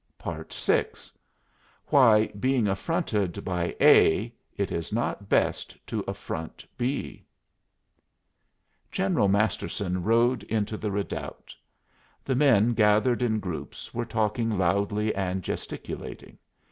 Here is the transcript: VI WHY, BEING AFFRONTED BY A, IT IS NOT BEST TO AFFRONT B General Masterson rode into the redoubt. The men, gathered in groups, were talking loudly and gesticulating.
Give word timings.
VI 0.19 0.85
WHY, 1.89 2.25
BEING 2.39 2.67
AFFRONTED 2.67 3.45
BY 3.45 3.75
A, 3.79 4.33
IT 4.57 4.71
IS 4.71 4.91
NOT 4.91 5.29
BEST 5.29 5.77
TO 5.85 6.03
AFFRONT 6.07 6.65
B 6.75 7.23
General 8.91 9.27
Masterson 9.27 10.01
rode 10.01 10.41
into 10.45 10.75
the 10.75 10.89
redoubt. 10.89 11.53
The 12.25 12.33
men, 12.35 12.73
gathered 12.73 13.21
in 13.21 13.39
groups, 13.39 13.93
were 13.93 14.03
talking 14.05 14.57
loudly 14.57 15.13
and 15.13 15.43
gesticulating. 15.43 16.39